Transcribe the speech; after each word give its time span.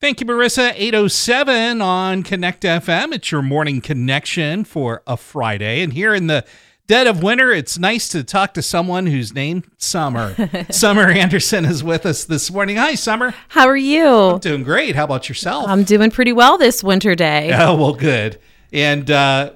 Thank 0.00 0.20
you, 0.20 0.26
Marissa. 0.26 0.72
807 0.76 1.82
on 1.82 2.22
Connect 2.22 2.62
FM. 2.62 3.12
It's 3.12 3.30
your 3.30 3.42
morning 3.42 3.82
connection 3.82 4.64
for 4.64 5.02
a 5.06 5.18
Friday. 5.18 5.82
And 5.82 5.92
here 5.92 6.14
in 6.14 6.26
the 6.26 6.46
dead 6.86 7.06
of 7.06 7.22
winter, 7.22 7.52
it's 7.52 7.78
nice 7.78 8.08
to 8.08 8.24
talk 8.24 8.54
to 8.54 8.62
someone 8.62 9.08
who's 9.08 9.34
named 9.34 9.66
Summer. 9.76 10.34
Summer 10.70 11.10
Anderson 11.10 11.66
is 11.66 11.84
with 11.84 12.06
us 12.06 12.24
this 12.24 12.50
morning. 12.50 12.76
Hi, 12.76 12.94
Summer. 12.94 13.34
How 13.48 13.66
are 13.66 13.76
you? 13.76 14.06
I'm 14.08 14.38
doing 14.38 14.62
great. 14.62 14.96
How 14.96 15.04
about 15.04 15.28
yourself? 15.28 15.68
I'm 15.68 15.84
doing 15.84 16.10
pretty 16.10 16.32
well 16.32 16.56
this 16.56 16.82
winter 16.82 17.14
day. 17.14 17.52
Oh, 17.52 17.76
well, 17.76 17.92
good. 17.92 18.40
And 18.72 19.10
uh, 19.10 19.52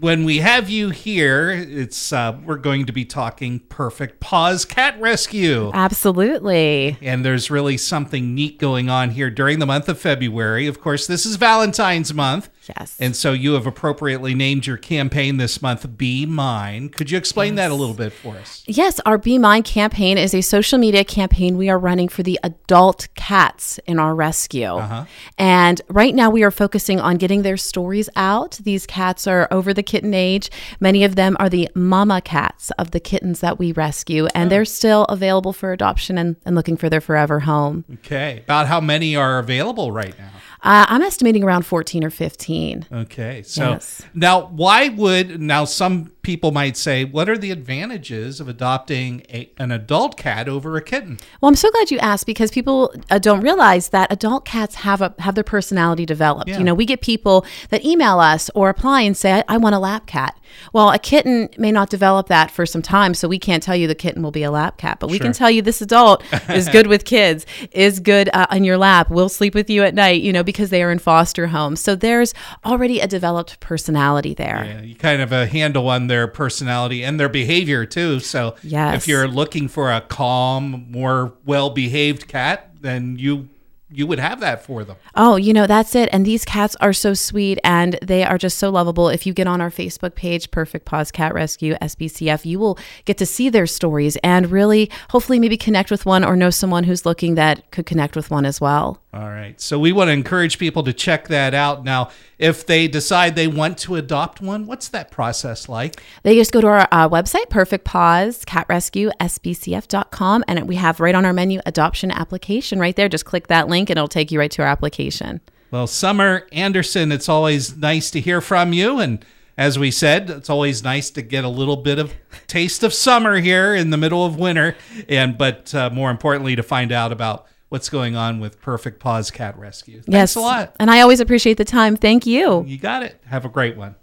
when 0.00 0.24
we 0.24 0.38
have 0.38 0.68
you 0.68 0.90
here, 0.90 1.50
it's 1.50 2.12
uh, 2.12 2.38
we're 2.44 2.56
going 2.56 2.86
to 2.86 2.92
be 2.92 3.04
talking 3.04 3.60
Perfect 3.60 4.20
Paws 4.20 4.64
Cat 4.64 5.00
Rescue. 5.00 5.70
Absolutely. 5.72 6.96
And 7.00 7.24
there's 7.24 7.50
really 7.50 7.76
something 7.76 8.34
neat 8.34 8.58
going 8.58 8.90
on 8.90 9.10
here 9.10 9.30
during 9.30 9.58
the 9.58 9.66
month 9.66 9.88
of 9.88 9.98
February. 9.98 10.66
Of 10.66 10.80
course, 10.80 11.06
this 11.06 11.24
is 11.24 11.36
Valentine's 11.36 12.12
month. 12.12 12.50
Yes. 12.68 12.96
And 13.00 13.16
so 13.16 13.32
you 13.32 13.54
have 13.54 13.66
appropriately 13.66 14.34
named 14.34 14.66
your 14.66 14.76
campaign 14.76 15.36
this 15.36 15.62
month 15.62 15.96
Be 15.96 16.26
Mine. 16.26 16.90
Could 16.90 17.10
you 17.10 17.18
explain 17.18 17.54
that 17.56 17.70
a 17.70 17.74
little 17.74 17.94
bit 17.94 18.12
for 18.12 18.36
us? 18.36 18.62
Yes, 18.66 19.00
our 19.06 19.18
Be 19.18 19.38
Mine 19.38 19.62
campaign 19.62 20.18
is 20.18 20.34
a 20.34 20.40
social 20.40 20.78
media 20.78 21.04
campaign 21.04 21.56
we 21.56 21.68
are 21.68 21.78
running 21.78 22.08
for 22.08 22.22
the 22.22 22.38
adult 22.42 23.08
cats 23.14 23.78
in 23.86 23.98
our 23.98 24.14
rescue. 24.14 24.66
Uh-huh. 24.66 25.04
And 25.38 25.80
right 25.88 26.14
now 26.14 26.30
we 26.30 26.42
are 26.42 26.50
focusing 26.50 27.00
on 27.00 27.16
getting 27.16 27.42
their 27.42 27.56
stories 27.56 28.08
out. 28.16 28.60
These 28.62 28.86
cats 28.86 29.26
are 29.26 29.48
over 29.50 29.72
the 29.72 29.82
kitten 29.82 30.14
age. 30.14 30.50
Many 30.80 31.04
of 31.04 31.16
them 31.16 31.36
are 31.38 31.48
the 31.48 31.68
mama 31.74 32.20
cats 32.20 32.70
of 32.72 32.90
the 32.90 33.00
kittens 33.00 33.40
that 33.40 33.58
we 33.58 33.72
rescue, 33.72 34.26
and 34.34 34.50
they're 34.50 34.64
still 34.64 35.04
available 35.04 35.52
for 35.52 35.72
adoption 35.72 36.18
and, 36.18 36.36
and 36.44 36.54
looking 36.54 36.76
for 36.76 36.88
their 36.88 37.00
forever 37.00 37.40
home. 37.40 37.84
Okay. 37.94 38.42
About 38.44 38.66
how 38.66 38.80
many 38.80 39.16
are 39.16 39.38
available 39.38 39.92
right 39.92 40.16
now? 40.18 40.30
Uh, 40.62 40.86
I'm 40.88 41.02
estimating 41.02 41.44
around 41.44 41.64
14 41.66 42.02
or 42.02 42.10
15. 42.10 42.57
Okay. 42.92 43.42
So 43.42 43.70
Yes. 43.70 44.02
now, 44.14 44.46
why 44.46 44.88
would 44.88 45.40
now 45.40 45.64
some 45.64 46.12
people 46.22 46.50
might 46.52 46.76
say, 46.76 47.04
what 47.04 47.28
are 47.28 47.38
the 47.38 47.50
advantages 47.50 48.40
of 48.40 48.48
adopting 48.48 49.22
a, 49.30 49.50
an 49.58 49.70
adult 49.72 50.16
cat 50.16 50.48
over 50.48 50.76
a 50.76 50.82
kitten? 50.82 51.18
Well, 51.40 51.48
I'm 51.48 51.54
so 51.56 51.70
glad 51.70 51.90
you 51.90 51.98
asked 51.98 52.26
because 52.26 52.50
people 52.50 52.92
uh, 53.10 53.18
don't 53.18 53.40
realize 53.40 53.88
that 53.90 54.12
adult 54.12 54.44
cats 54.44 54.76
have 54.76 55.00
a 55.00 55.14
have 55.18 55.34
their 55.34 55.44
personality 55.44 56.04
developed. 56.06 56.48
Yeah. 56.50 56.58
You 56.58 56.64
know, 56.64 56.74
we 56.74 56.84
get 56.84 57.00
people 57.00 57.44
that 57.70 57.84
email 57.84 58.18
us 58.20 58.50
or 58.54 58.68
apply 58.68 59.02
and 59.02 59.16
say, 59.16 59.32
"I, 59.32 59.44
I 59.48 59.56
want 59.56 59.74
a 59.74 59.78
lap 59.78 60.06
cat." 60.06 60.34
Well, 60.72 60.90
a 60.90 60.98
kitten 60.98 61.48
may 61.58 61.72
not 61.72 61.90
develop 61.90 62.28
that 62.28 62.50
for 62.50 62.66
some 62.66 62.82
time, 62.82 63.14
so 63.14 63.28
we 63.28 63.38
can't 63.38 63.62
tell 63.62 63.76
you 63.76 63.86
the 63.86 63.94
kitten 63.94 64.22
will 64.22 64.30
be 64.30 64.42
a 64.42 64.50
lap 64.50 64.78
cat, 64.78 64.98
but 65.00 65.10
we 65.10 65.18
can 65.18 65.32
tell 65.32 65.50
you 65.50 65.62
this 65.62 65.80
adult 65.80 66.22
is 66.48 66.68
good 66.68 66.86
with 66.86 67.04
kids, 67.04 67.46
is 67.72 68.00
good 68.00 68.28
uh, 68.32 68.46
on 68.50 68.64
your 68.64 68.76
lap, 68.76 69.10
will 69.10 69.28
sleep 69.28 69.54
with 69.54 69.70
you 69.70 69.82
at 69.82 69.94
night. 69.94 70.22
You 70.22 70.32
know, 70.32 70.42
because 70.42 70.70
they 70.70 70.82
are 70.82 70.90
in 70.90 70.98
foster 70.98 71.46
homes, 71.48 71.80
so 71.80 71.94
there's 71.94 72.34
already 72.64 73.00
a 73.00 73.06
developed 73.06 73.60
personality 73.60 74.34
there. 74.34 74.64
Yeah, 74.64 74.82
you 74.82 74.94
kind 74.94 75.22
of 75.22 75.32
a 75.32 75.46
handle 75.46 75.88
on 75.88 76.06
their 76.06 76.26
personality 76.26 77.02
and 77.04 77.18
their 77.18 77.28
behavior 77.28 77.84
too. 77.86 78.20
So 78.20 78.56
Yes. 78.62 78.96
if 78.96 79.08
you're 79.08 79.28
looking 79.28 79.68
for 79.68 79.90
a 79.92 80.00
calm, 80.00 80.86
more 80.90 81.34
well-behaved 81.44 82.28
cat, 82.28 82.70
then 82.80 83.16
you 83.18 83.48
you 83.90 84.06
would 84.06 84.18
have 84.18 84.40
that 84.40 84.64
for 84.64 84.84
them. 84.84 84.96
Oh, 85.14 85.36
you 85.36 85.52
know, 85.52 85.66
that's 85.66 85.94
it. 85.94 86.08
And 86.12 86.26
these 86.26 86.44
cats 86.44 86.76
are 86.80 86.92
so 86.92 87.14
sweet 87.14 87.58
and 87.64 87.98
they 88.02 88.22
are 88.22 88.36
just 88.36 88.58
so 88.58 88.70
lovable. 88.70 89.08
If 89.08 89.26
you 89.26 89.32
get 89.32 89.46
on 89.46 89.60
our 89.60 89.70
Facebook 89.70 90.14
page, 90.14 90.50
Perfect 90.50 90.84
Paws 90.84 91.10
Cat 91.10 91.32
Rescue, 91.34 91.74
SBCF, 91.80 92.44
you 92.44 92.58
will 92.58 92.78
get 93.04 93.16
to 93.18 93.26
see 93.26 93.48
their 93.48 93.66
stories 93.66 94.16
and 94.22 94.50
really, 94.50 94.90
hopefully, 95.10 95.38
maybe 95.38 95.56
connect 95.56 95.90
with 95.90 96.04
one 96.04 96.24
or 96.24 96.36
know 96.36 96.50
someone 96.50 96.84
who's 96.84 97.06
looking 97.06 97.34
that 97.36 97.70
could 97.70 97.86
connect 97.86 98.14
with 98.14 98.30
one 98.30 98.44
as 98.44 98.60
well. 98.60 99.00
All 99.14 99.28
right. 99.28 99.58
So 99.58 99.78
we 99.78 99.90
want 99.90 100.08
to 100.08 100.12
encourage 100.12 100.58
people 100.58 100.82
to 100.82 100.92
check 100.92 101.28
that 101.28 101.54
out. 101.54 101.82
Now, 101.82 102.10
if 102.38 102.66
they 102.66 102.86
decide 102.88 103.36
they 103.36 103.48
want 103.48 103.78
to 103.78 103.96
adopt 103.96 104.42
one, 104.42 104.66
what's 104.66 104.88
that 104.88 105.10
process 105.10 105.66
like? 105.66 106.02
They 106.24 106.34
just 106.34 106.52
go 106.52 106.60
to 106.60 106.66
our 106.66 106.88
uh, 106.92 107.08
website, 107.08 107.48
Perfect 107.48 107.86
Paws 107.86 108.44
Cat 108.44 108.66
Rescue, 108.68 109.10
SBCF.com, 109.18 110.44
and 110.46 110.68
we 110.68 110.76
have 110.76 111.00
right 111.00 111.14
on 111.14 111.24
our 111.24 111.32
menu 111.32 111.60
adoption 111.64 112.10
application 112.10 112.78
right 112.78 112.94
there. 112.96 113.08
Just 113.08 113.24
click 113.24 113.46
that 113.46 113.66
link 113.68 113.88
and 113.88 113.96
it'll 113.96 114.08
take 114.08 114.30
you 114.30 114.38
right 114.38 114.50
to 114.50 114.62
our 114.62 114.68
application. 114.68 115.40
Well, 115.70 115.86
Summer 115.86 116.46
Anderson, 116.52 117.10
it's 117.10 117.30
always 117.30 117.76
nice 117.78 118.10
to 118.10 118.20
hear 118.20 118.42
from 118.42 118.74
you. 118.74 119.00
And 119.00 119.24
as 119.56 119.78
we 119.78 119.90
said, 119.90 120.28
it's 120.28 120.50
always 120.50 120.84
nice 120.84 121.10
to 121.10 121.22
get 121.22 121.44
a 121.44 121.48
little 121.48 121.76
bit 121.76 121.98
of 121.98 122.12
taste 122.46 122.82
of 122.82 122.92
summer 122.92 123.40
here 123.40 123.74
in 123.74 123.88
the 123.88 123.96
middle 123.96 124.24
of 124.24 124.38
winter. 124.38 124.76
And 125.08 125.38
but 125.38 125.74
uh, 125.74 125.88
more 125.90 126.10
importantly, 126.10 126.56
to 126.56 126.62
find 126.62 126.92
out 126.92 127.10
about 127.10 127.46
what's 127.68 127.88
going 127.88 128.16
on 128.16 128.40
with 128.40 128.60
Perfect 128.60 129.00
Paws 129.00 129.30
Cat 129.30 129.58
Rescue. 129.58 130.02
Thanks 130.02 130.08
yes. 130.08 130.36
a 130.36 130.40
lot. 130.40 130.76
And 130.80 130.90
I 130.90 131.00
always 131.00 131.20
appreciate 131.20 131.56
the 131.58 131.64
time. 131.64 131.96
Thank 131.96 132.26
you. 132.26 132.64
You 132.64 132.78
got 132.78 133.02
it. 133.02 133.20
Have 133.26 133.44
a 133.44 133.48
great 133.48 133.76
one. 133.76 133.94